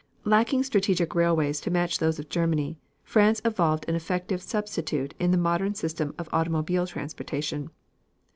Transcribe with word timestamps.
Lacking 0.25 0.63
strategic 0.63 1.13
railways 1.13 1.61
to 1.61 1.69
match 1.69 1.99
those 1.99 2.17
of 2.17 2.27
Germany, 2.27 2.79
France 3.03 3.39
evolved 3.45 3.85
an 3.87 3.93
effective 3.93 4.41
substitute 4.41 5.13
in 5.19 5.29
the 5.29 5.37
modern 5.37 5.75
system 5.75 6.15
of 6.17 6.27
automobile 6.33 6.87
transportation. 6.87 7.69